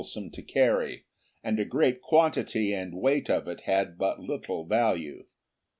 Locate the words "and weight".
2.73-3.29